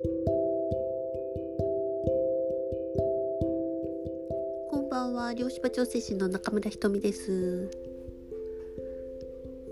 [0.00, 0.06] こ
[4.78, 7.68] んばんは漁師場調整士の中村ひとみです。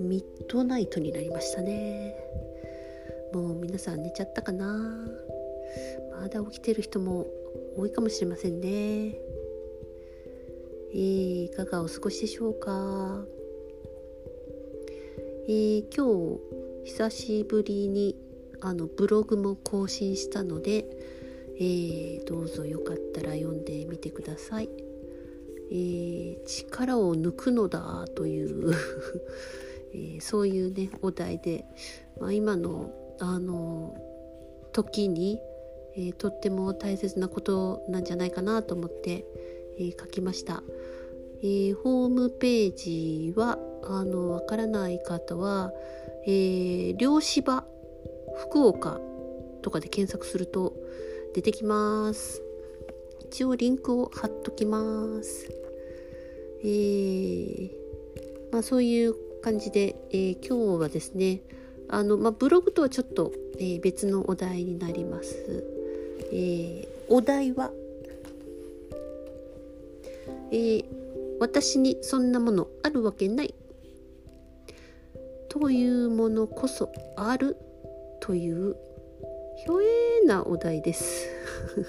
[0.00, 2.16] ミッドナイトになりましたね。
[3.32, 5.06] もう皆さん寝ちゃったかな。
[6.20, 7.28] まだ起きてる人も
[7.76, 9.16] 多いかもしれませんね。
[10.92, 13.24] えー、いかがお過ごしでしょうか。
[15.46, 16.40] えー、今
[16.84, 18.25] 日久しぶりに
[18.60, 20.86] あのブログも更新したので、
[21.58, 24.68] えー、どうぞよかったら読んでみてください。
[25.70, 28.72] えー、力を抜くのだという
[29.92, 31.64] えー、そういうねお題で、
[32.20, 33.96] まあ、今のあの
[34.72, 35.40] 時に、
[35.96, 39.24] えー、とっても大切なことなんじゃないかなと思って、
[39.78, 40.62] えー、書きました。
[41.42, 45.72] えー、ホームページはあのわからない方は、
[46.26, 47.64] えー、漁師場
[48.36, 49.00] 福岡
[49.62, 50.74] とかで検索すると
[51.34, 52.42] 出てきます。
[53.20, 55.50] 一応リンクを貼っときます。
[56.62, 57.70] えー、
[58.52, 61.40] まあそういう感じで、えー、今日はですね
[61.88, 65.64] あの、まあ、ブログとはちょっと、えー、別のお題になります、
[66.32, 67.70] えー、お題は、
[70.50, 70.84] えー、
[71.38, 73.54] 私にそんなものあるわけない。
[75.48, 77.56] というものこそある。
[78.26, 78.74] という
[79.56, 81.28] ひょえなお題です。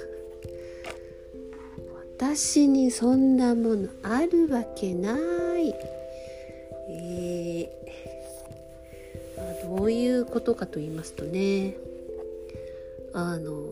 [2.19, 5.73] 私にそんなものあるわけない。
[6.89, 11.75] えー、まあ、どういうことかと言いますとね
[13.11, 13.65] あの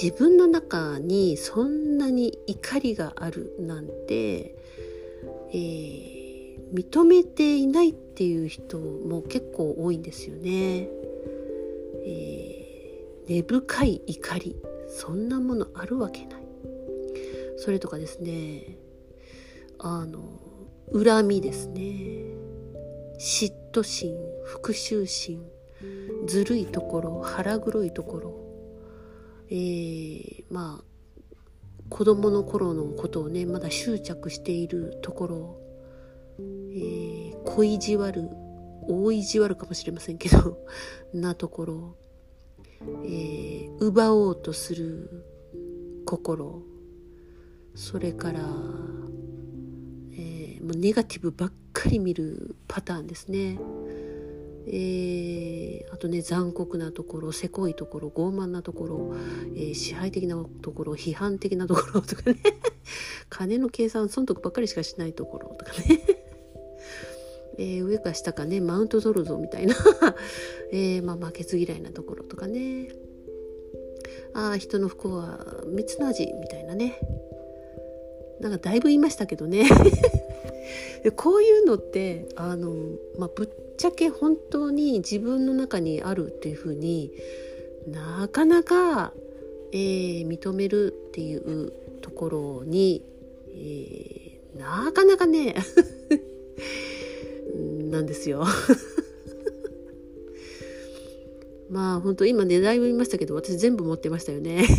[0.00, 4.54] 自分の中にそんなに怒りがあるなんて、
[5.52, 6.19] えー
[6.72, 10.88] 認めていないっていう人も結構多いんですよね。
[12.04, 14.56] えー、根深い怒り
[14.88, 16.40] そんなものあるわけない。
[17.60, 18.78] それとかですね
[19.78, 20.40] あの
[20.94, 21.82] 恨みですね
[23.18, 25.44] 嫉妬心復讐心
[26.26, 28.34] ずるいところ腹黒いところ、
[29.50, 30.84] えー、まあ
[31.90, 35.59] 子供の頃のことをねまだ執着しているところ
[36.72, 38.28] えー、小意地悪
[38.88, 40.58] 大意地悪かもしれませんけど
[41.14, 41.96] なところ、
[43.04, 45.24] えー、奪おうとする
[46.04, 46.62] 心
[47.74, 48.40] それから、
[50.12, 53.58] えー、もうネガティブばっかり見るパターンですね。
[54.66, 59.14] えー、あとね残酷なところせこいところ傲慢なところ、
[59.56, 62.36] えー、支配的なところ批判的なところとかね
[63.30, 66.19] 金の計算損得ばっかりしかしないところとかね
[67.60, 69.74] えー、上か下かねマウント取るぞみたいな。
[70.72, 72.88] えー、まあ、負けず嫌いなところとかね。
[74.32, 76.98] ああ人の不幸は蜜の味みたいなね。
[78.40, 79.68] なんかだいぶ言いましたけどね。
[81.16, 82.74] こういうのってあの、
[83.18, 87.12] まあ、ぶっちゃけ本当に自分の中にあるっていうふうに
[87.86, 89.12] なかなか、
[89.72, 93.04] えー、認めるっていうところに、
[93.48, 95.56] えー、なかなかね。
[97.90, 98.46] なんですよ。
[101.70, 104.64] まあ本当今ねだいぶ言いましたけど私全部持ってましたよね。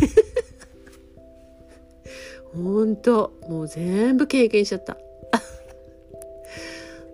[2.53, 4.97] 本当もう全部経験しちゃった。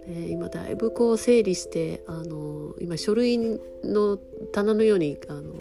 [0.07, 3.37] ね、今だいぶこう整理してあの今書類
[3.83, 4.17] の
[4.51, 5.53] 棚のようにあの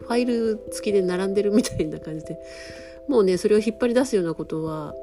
[0.00, 2.38] ファイル付きで並んでるみたいな感じで
[3.08, 4.94] もうねそれを引っ張り出すようなことは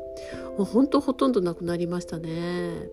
[0.58, 2.90] もう本当ほとんどなくなりましたね。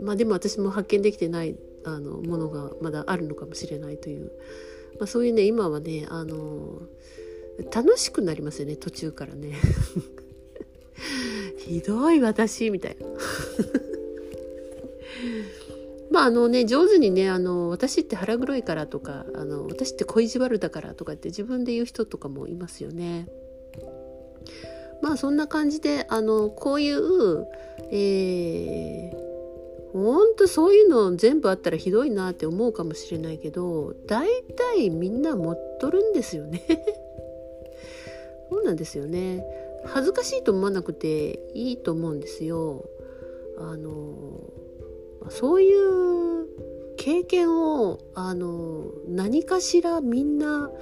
[0.00, 4.32] まあでも私も発見できてないあのものがまだあるのかもしれないという、
[4.98, 6.82] まあ、そういうね今はねあの
[7.72, 9.54] 楽しくなりますよね途中からね。
[11.58, 13.06] ひどい私みたいな。
[16.10, 23.28] まああのね上手にねあの私って腹黒いからとかあの私って恋じ悪だからとかって自分で言う人とかもいますよね。
[25.00, 27.46] まあそんな感じであのこういう、
[27.90, 29.16] えー、
[29.94, 36.62] ほんとそういうの全部あったらひどいなって思うかもしれないけど大体みんな持っとるんですよね。
[38.50, 39.46] そうなんですよね。
[39.84, 42.84] 恥ずかしいと思わなくていいと思うんですよ。
[43.56, 44.52] あの
[45.28, 46.48] そういう
[46.96, 50.72] 経験をあの何かしらみんな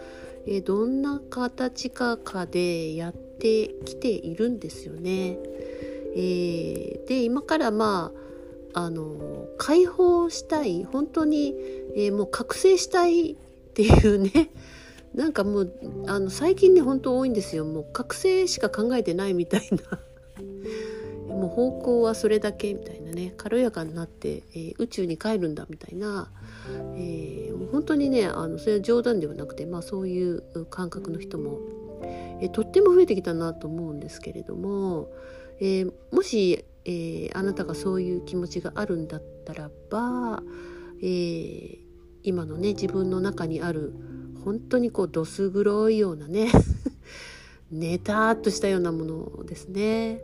[0.46, 5.38] えどんな形かかでやってきているんですよね。
[6.16, 8.21] えー、で今からまあ
[8.74, 11.54] あの解放したい本当に、
[11.94, 13.36] えー、もう覚醒したいっ
[13.74, 14.50] ていうね。
[15.14, 15.72] なんかもう
[16.06, 17.64] あの最近ね本当多いんですよ。
[17.66, 20.00] もう覚醒しか考えてないみたいな。
[21.28, 23.34] もう方向はそれだけみたいなね。
[23.36, 26.32] 軽やかになって、えー、宇宙に帰るんだみたいな、
[26.96, 31.58] えー、本当にねあのそれは冗談ではなくて、まあ、そういう感覚の人も、
[32.40, 35.10] えー、とっても増えてきたなと思うんですけれども、
[35.60, 40.42] えもし、えあなたがそういう気持ちがあるんだったらば、
[41.02, 41.78] え
[42.22, 43.92] 今のね自分の中にある
[44.44, 46.50] 本当にこうどす黒いようなね
[47.70, 50.20] ネタっとしたようなものですね。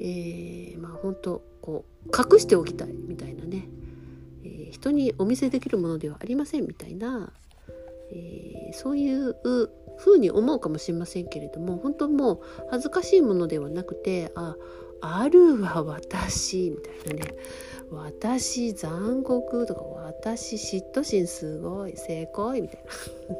[0.00, 3.68] えー、まあ本当こう隠しておきたいみたいなね、
[4.44, 7.32] えー、人にお見せできるものではありませんみたいな、
[8.12, 9.36] えー、そういう
[9.98, 12.40] 風に思うかもしれませんけれども本当もう
[12.70, 14.56] 恥ずかしいものではなくてあ
[15.00, 17.34] あるわ私みたいなね
[17.90, 23.36] 私残酷とか私嫉妬心すごい成功みたいな、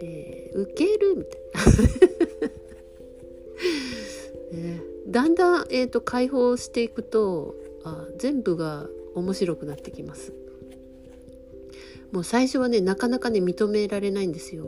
[0.00, 1.40] えー、受けるみたい
[4.52, 7.54] な ね、だんだん、えーと、解放していくと
[7.84, 10.32] あ全部が面白くなってきます。
[12.12, 14.66] もう最初はねなかなかね認められないんですよ。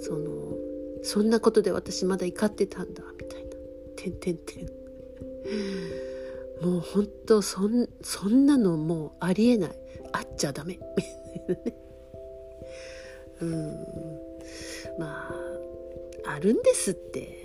[0.00, 0.56] その
[1.02, 3.04] そんなことで私まだ怒ってたんだ。
[4.10, 4.66] てんてんてん。
[6.64, 9.70] もう本当そんそんなのもうありえない。
[10.12, 10.78] あっちゃダメ。
[13.40, 13.72] うん。
[14.98, 15.34] ま
[16.24, 17.44] ああるんですって。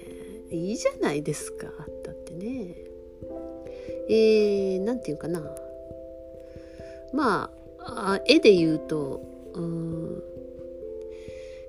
[0.51, 1.67] いいじゃないですか。
[1.79, 2.75] あったってね。
[4.09, 5.41] えー、なんていうかな。
[7.13, 9.21] まあ絵で言うと
[9.53, 10.23] うん。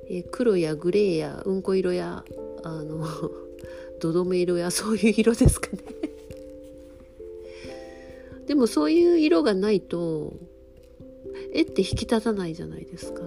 [0.09, 2.25] え黒やグレーやうんこ色や
[2.65, 3.07] あの
[4.03, 5.79] どどめ色やそういう色ですかね。
[8.49, 10.35] でもそういう色がないと
[11.53, 13.23] 絵って引き立たないじゃないですか。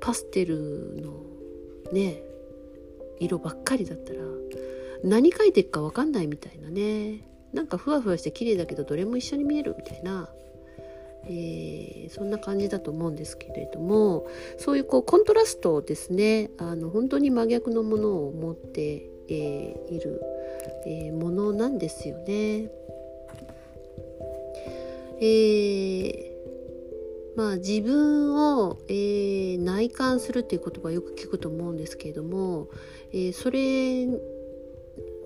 [0.00, 1.12] パステルの
[1.92, 2.24] ね
[3.20, 4.20] 色ばっかりだったら
[5.04, 7.28] 何描いていくか分かんないみたいなね。
[7.52, 10.28] なんかふわふわして綺麗だけどどれも一緒に見えるみたいな、
[11.26, 14.26] えー、そんな感じだと思うんですけれども
[14.58, 20.20] そういうこうコントラストですねあの本当に真逆のものを持って、えー、いる、
[20.86, 22.70] えー、ものなんですよね。
[25.24, 26.32] え
[27.36, 32.68] まあ、自分を、えー、内観するっていう言葉よく聞くと思うんですけれども、
[33.12, 34.08] えー、それ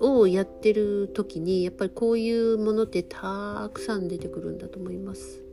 [0.01, 5.46] をやってる時にやっぱりこういうものってたくさん出てくるんだと思います。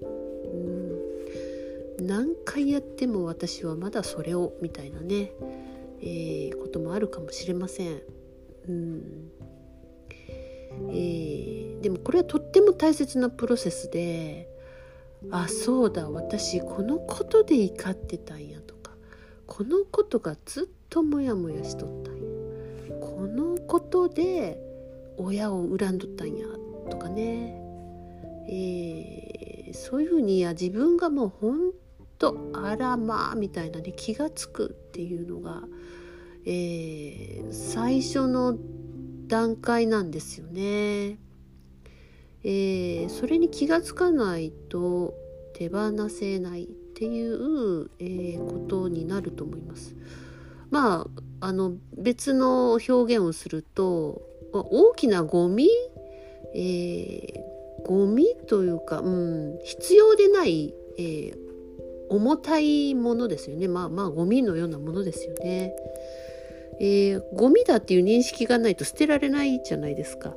[0.53, 5.31] ん、何回やっても私はまだそれをみたいなね、
[6.01, 8.01] えー、こともあるかもしれません。
[8.67, 9.31] うん。
[10.89, 14.49] えー、でもこれはとっても大切なプロセスで
[15.31, 18.91] あそうだ私このことで怒ってたんやとか
[19.45, 22.21] このことがずっとモヤモヤしとったんや。
[22.99, 24.59] このことで
[25.17, 26.45] 親を恨んどったんや
[26.89, 27.61] とかね、
[28.49, 29.22] えー、
[29.73, 31.71] そういうふうにや自分がもうほん
[32.17, 35.63] とあらまあみたいなね気が付くっていうのが、
[36.45, 38.57] えー、最初の
[39.27, 41.17] 段階なんですよね。
[42.45, 45.13] えー、それに気が付かないと
[45.53, 49.95] 手放せないっていう、えー、ことになると思います。
[50.69, 51.07] ま
[51.41, 54.21] ああの別の表現をすると
[54.51, 55.67] 大きなゴミ、
[56.53, 57.52] えー、
[57.85, 61.35] ゴミというか、うん、必要でない、えー、
[62.09, 65.73] 重たいものですよねまあまあゴミのようなものですよね。
[66.79, 70.35] えー、ゴミだっていう認識がないと捨てられないじゃないですか。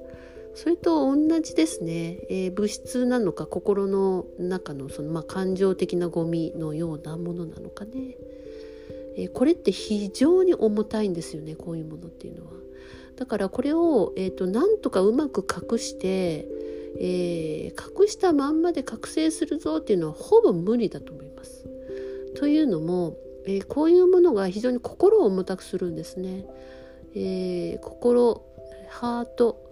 [0.54, 8.16] それと同じですね、えー、物質なのか心の中のその、まあ、感情的なゴミのようなものなのかね、
[9.18, 12.52] えー、これって非常に重たいんですよねこういうものっていうのは。
[13.16, 16.46] だからこれを、えーと、なんとかうまく隠して、
[16.98, 21.68] えー、隠したまんまで覚醒するぞっていうのはほぼ無理だと思います。
[22.36, 26.44] というのも、えこういうものが非常に心を重たくするんですね。
[27.14, 28.42] え心
[28.88, 29.62] ハート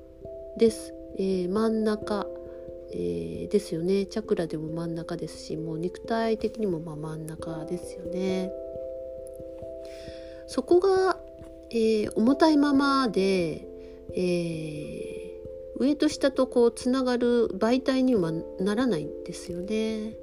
[0.58, 2.26] です、えー、真ん中、
[2.92, 8.50] えー、ですよねチャクラでも真ん中ですしもう肉体的にもまあ真ん中ですよね
[10.46, 11.18] そこが、
[11.70, 13.66] えー、重たいままで、
[14.14, 15.23] え
[15.76, 20.16] 上と下とこうつながる媒体にはならないんですよね。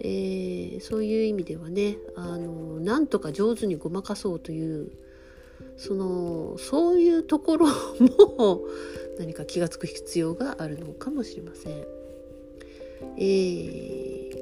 [0.00, 4.92] えー、そういう意味ではねあのなんとか上手にごまかそうという
[5.76, 8.64] そのそういうところも
[9.18, 11.86] 何か気が付く必要があるのかもしれません。
[13.16, 14.38] えー、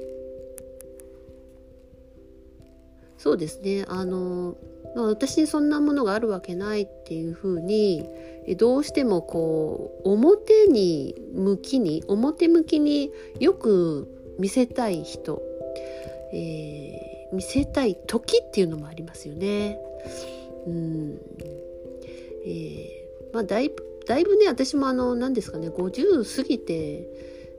[3.17, 4.57] そうですねあの、
[5.03, 8.03] 私にそんなものがあるわけないっていうふうに
[8.57, 14.07] どうしてもこう表に向きに表向きによく
[14.39, 15.41] 見せたい人、
[16.33, 19.79] えー、見せたい時っていうのもありますよね。
[20.65, 21.19] うん
[22.45, 26.73] えー、まあだいぶだいぶね私もあの何ですかね50過ぎて、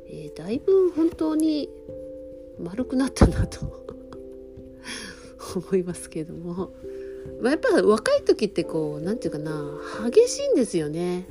[0.09, 1.68] えー、だいぶ本当に
[2.59, 3.85] 丸くなったなと
[5.54, 6.73] 思いますけども、
[7.43, 11.27] やっぱ若い時ってこう何て言うかな激しいんですよね。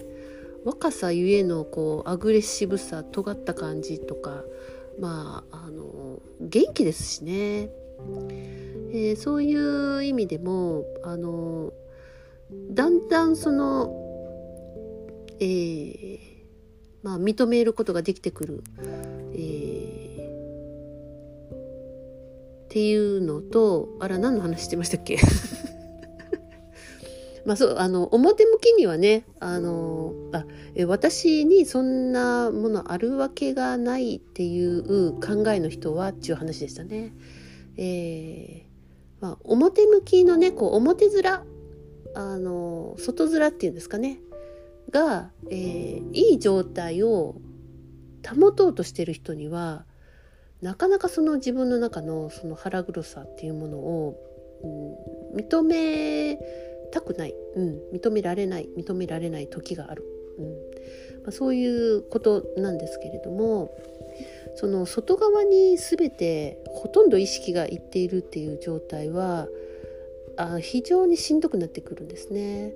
[0.63, 4.44] 若さゆえのこうアグレッシブさ尖った感じとか
[5.00, 7.70] まああの元気ですしね、
[8.91, 11.72] えー、そういう意味でもあの
[12.72, 13.94] だんだんその、
[15.39, 16.20] えー、
[17.01, 18.63] まあ、認めることができてくる、
[19.34, 25.17] えー、っていうのとあら何の話してましたっけ？
[27.48, 37.13] まあそうあの表向きにはねあのあえ私にそんなものあるわけがないっていう考えの人はっていう話でしたね。
[37.77, 41.24] えーまあ、表向きのねこう表面
[42.16, 44.20] あの外面っていうんですかね
[44.89, 47.36] が、えー、いい状態を
[48.27, 49.86] 保とうとしてる人には
[50.62, 54.16] なかなかその自分の中のその腹黒さっていうものを、
[55.34, 56.39] うん、認め
[56.91, 58.70] たくない、うん、認められない。
[58.77, 60.03] 認められない時がある、
[60.38, 60.46] うん。
[61.24, 63.75] まあ、そういうことなんですけれども
[64.56, 69.48] その外側に全てほとんど意識がいっているっていう状態は
[70.38, 72.74] あ非常にしんどくなってくるんですね。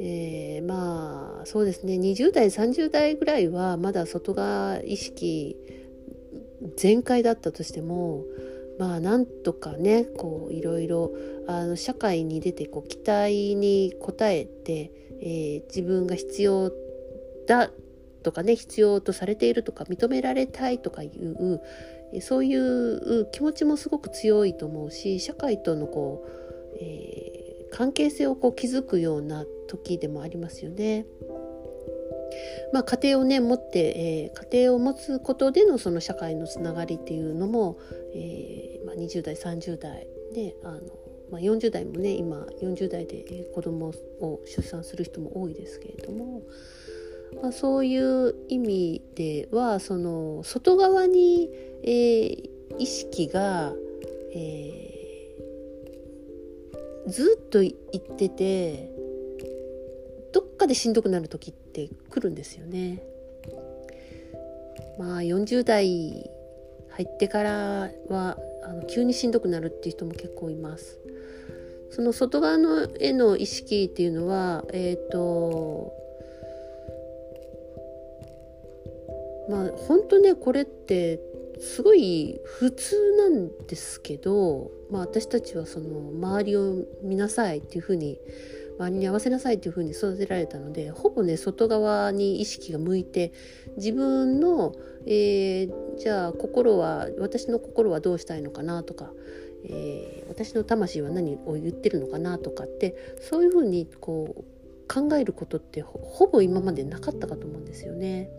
[0.00, 1.94] えー、まあそうですね。
[1.94, 5.56] 20代30代ぐらいはまだ外側意識
[6.76, 8.24] 全開だったとしても
[8.78, 11.12] まあなんとかねこういろいろ
[11.46, 16.72] あの社会に出てこう期待に応えて、えー、自分が必要
[17.46, 17.70] だ
[18.22, 21.60] とかね必要とされているとか認められたいとかいう
[22.20, 26.42] そういう気持ちもすごく強いと思うし社会とのこう
[26.80, 31.06] えー、関係性をこう築くような時でもありますよね。
[32.72, 37.78] まあ、家庭をね持って、えー、家庭を持つことでのその社会のつながりっていうのも、
[38.14, 40.80] えーまあ、20代30代であの、
[41.30, 46.42] まあ、40代もね今40代で子供を出産する人も多いですけれども、
[47.42, 51.50] まあ、そういう意味ではその外側に、
[51.82, 52.48] えー、
[52.78, 53.72] 意識が、
[54.34, 54.92] えー
[57.06, 58.90] ずっと言ってて
[60.32, 63.02] どっかでしんどくなる時って来るんですよね。
[64.98, 66.30] まあ40代
[66.90, 71.00] 入ってからはあの急にしんどくなるっていう人も結構います。
[71.90, 75.92] その外側の絵の意識っていうのはえっ、ー、と
[79.48, 81.20] まあ本当ねこれって
[81.60, 88.18] すごい普通なんですけど、まあ、私たちはその周りを見なさいっていうふうに
[88.78, 93.32] 周りに合わせなさいっていうふうに育てられたのでほぼね外側に意識が向いて
[93.76, 94.74] 自分の、
[95.06, 99.12] えー、じゃあ心は私の心はどうしたいのかなとか、
[99.64, 104.44] えー、私の魂は何を言ってるのかなとかってそういうふうにこう
[104.92, 108.30] 考えることってほぼ今までなかったかと思うんですよね。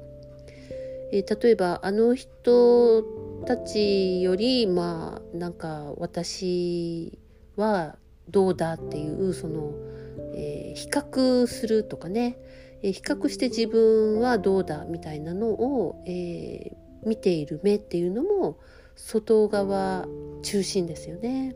[1.11, 3.03] えー、例えばあの人
[3.45, 7.19] たちよりまあなんか私
[7.55, 7.97] は
[8.29, 9.73] どうだっていうその、
[10.35, 12.37] えー、比較するとかね、
[12.81, 18.59] えー、比較して自分はどうだみたいなのを、えー、見ている目っていうのも
[18.95, 20.07] 外側
[20.41, 21.55] 中心ですよね。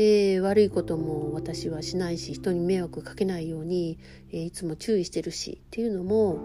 [0.00, 3.98] えー、悪いことも私はしないし人に迷惑かけないように、
[4.30, 6.38] えー、いつも注意してるしっていうのも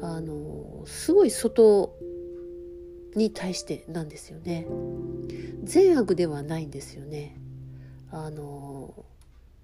[0.00, 1.94] あのすごい外
[3.14, 4.66] に対してなんですよね。
[5.64, 7.36] 善悪ではないんですよね。
[8.10, 9.04] あの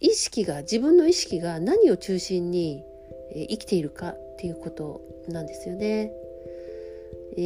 [0.03, 2.83] 意識が自分の意識が何を中心に
[3.35, 6.13] 生きているかっていうことなんですよね。
[7.37, 7.41] え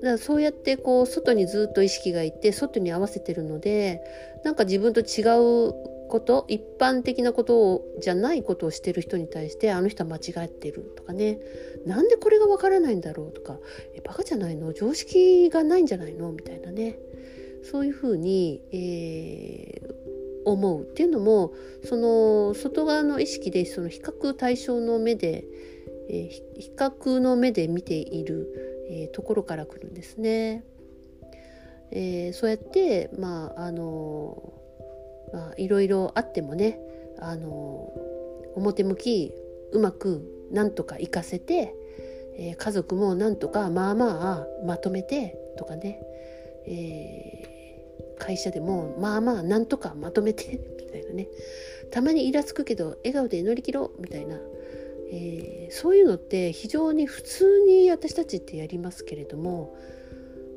[0.00, 4.00] ー、だからそうやってこう外にずっと意識がいって外に合わせてるので
[4.42, 5.22] なんか自分と違
[5.68, 5.72] う
[6.08, 11.38] こと一般的なことをじゃないことをしてる人に対してあの人は間違ってるとかね。
[11.86, 13.60] なんでこれがわからないんだろうとか。
[13.94, 14.72] えバカじゃないの？
[14.72, 16.32] 常識がないんじゃないの？
[16.32, 16.98] みたいなね。
[17.62, 21.52] そういうふうに、えー、思うっていうのも
[21.84, 25.44] その外側の意識でその比較対象の目で、
[26.08, 30.64] えー、比較の目で見ている、えー、ところから来るんですね。
[31.92, 34.52] えー、そうやってまああの
[35.32, 36.78] まあいろいろあってもね
[37.18, 37.92] あの
[38.54, 39.32] 表向き
[39.72, 41.74] うまくなんとか活かせて、
[42.36, 46.00] えー、家族もなんとかまあまあまとめてとかね、
[46.66, 51.28] えー、会社でもまあまあなんとかまとめてみたいなね
[51.90, 54.36] たまにイラつくけど笑顔で乗り切ろうみたいな、
[55.12, 59.74] えー、そういうのって非常に普通に私たちってやりますけれども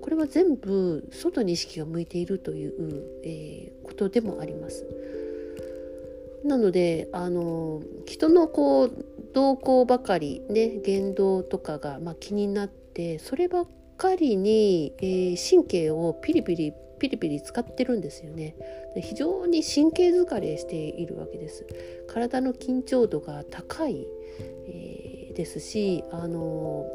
[0.02, 4.86] これは全部外に意識が向いているという、えー、ことでもあります。
[6.44, 18.56] なのであの人のこう動向ばかりね言動とかが、まあ、気になってそればっかりに、えー、神経をピリピリピリピリ使ってるんですよね。
[19.02, 21.66] 非常に神経疲れしているわけです。
[22.08, 24.08] 体の緊張度が高い、
[24.68, 26.86] えー、ですしあの、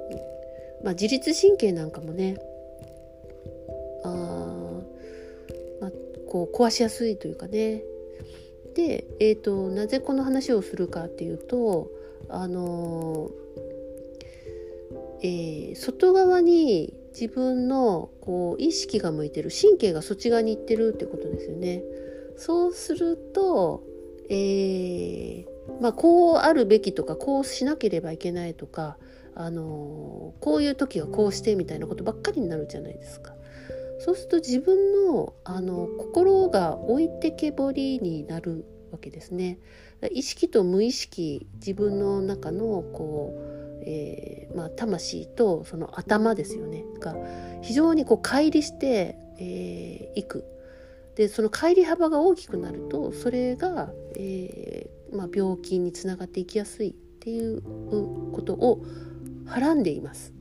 [0.82, 2.36] まあ、自律神経なんかもね
[4.04, 4.08] あ、
[5.80, 5.90] まあ、
[6.26, 7.82] こう壊しやすいというかね。
[8.74, 11.90] で、えーと、なぜこの話をするかっていうと
[12.28, 13.30] あの、
[15.22, 21.82] えー、外側に自分のこう意識が向いてる神経がそっち側に行ってるってことですよね。
[22.36, 23.82] そうすると、
[24.30, 25.46] えー、
[25.80, 28.96] まあ、こうあるべきとかこうしなければいけないとか、
[29.34, 33.34] あのこういう時はこうしてみたいなことばっかりになるじゃないですか。
[34.00, 39.58] そうすると自分のあの心が置いてけぼりになるわけですね。
[40.12, 43.47] 意識と無意識自分の中のこう、
[43.82, 47.14] えー、まあ、魂とその頭ですよねが
[47.62, 50.44] 非常にこう乖離してい、えー、く。
[51.16, 57.60] でその乖離幅が大きくなるとそれが、えー、まあ、病気につながっていきやすいっていう
[58.32, 58.84] ことを
[59.44, 60.32] はらんでいます。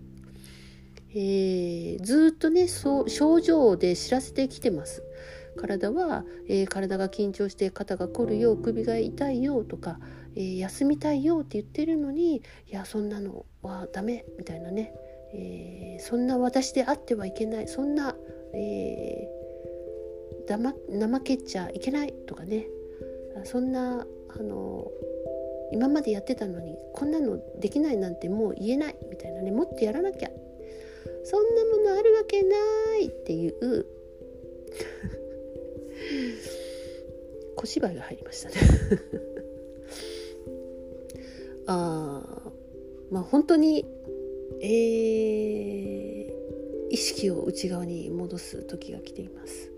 [1.16, 5.02] えー、ずっとねそう症状で知らせてきてます。
[5.58, 10.00] 体は、えー、体が緊張して肩が凝るよ首が痛いよとか、
[10.36, 14.94] えー、休みたいよって言ってるのにいやそんなのはダメみたいなね、
[15.34, 17.68] えー、そんな私であってはいけない。
[17.68, 18.16] そんな、
[18.54, 22.68] えー、怠けちゃいけないとかね。
[23.44, 24.88] そんなあの
[25.72, 29.52] 今までやってたのにこんなのできないなんてもう言えないみたいなね。
[29.52, 30.30] もっとやらなきゃ。
[31.24, 32.56] そんなものあるわけな
[32.98, 33.86] いっていう。
[37.56, 38.56] 小芝居が入りましたね。
[41.68, 42.52] あ
[43.12, 43.86] まあ本当に
[44.62, 46.34] えー、
[46.90, 49.72] 意識を内側に戻す時が来ています。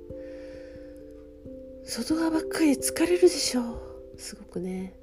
[1.84, 3.66] 外側ばっかり疲れるでしょう。
[4.18, 4.94] すごくね。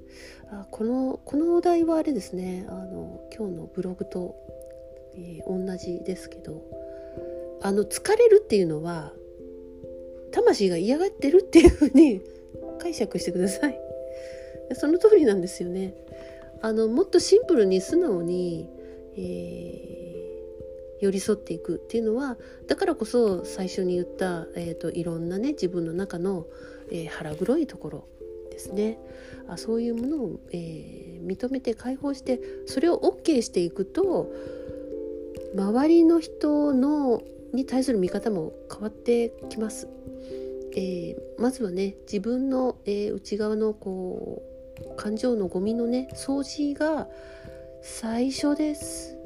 [0.49, 2.65] あこのこのお題はあれですね。
[2.69, 4.35] あの今日のブログと
[5.15, 6.63] えー、同じですけど。
[7.61, 9.13] あの疲れるっていうのは
[10.31, 12.21] 魂が嫌がってるっていうふうに
[12.79, 13.79] 解釈してください。
[14.73, 15.93] その通りなんですよね。
[16.61, 18.67] あのもっとシンプルに素直に、
[19.15, 22.37] えー、寄り添っていくっていうのは
[22.67, 26.47] だからこそ最初に言った、えーと、いろんなね自分の中の、
[26.91, 28.07] えー、腹黒いところ
[28.49, 28.99] ですね。
[29.47, 34.31] あそういうものを、えー、認めて解放してそれを OK していくと
[35.55, 37.21] 周りの人の
[37.53, 39.87] に対する見方も変わってきます。
[40.77, 44.43] えー、まずはね自分の、えー、内側のこ
[44.79, 47.07] う感情のゴミのね掃除が
[47.81, 49.17] 最初です、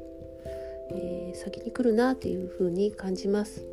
[0.92, 3.66] えー、先に来るなっていう風に感じます。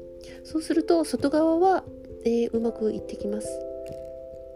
[0.43, 1.85] そうすると外側は、
[2.25, 3.47] えうまくいってきます。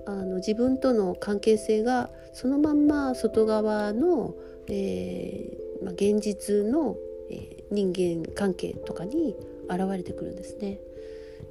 [0.05, 4.36] あの自分との関係性がそのまんま外側の、
[4.67, 6.97] えまあ、現実の
[7.29, 9.36] え人間関係とかに
[9.69, 10.79] 現れてくるんですね。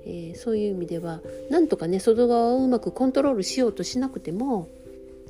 [0.04, 4.68] えー、そういう意味ではなんとかね外側をうまくコントロールしようとしなくても、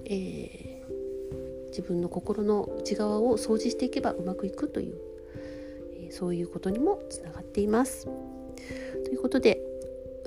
[0.04, 4.96] えー、自分の心の内側を掃除していけばうまくいくという、
[5.94, 8.06] えー、そういうことにもつながっています。
[9.04, 9.60] ということで、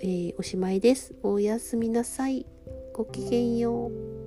[0.02, 1.16] えおしまいです。
[1.24, 2.46] おやすみなさい。
[2.94, 4.25] ごきげんよう。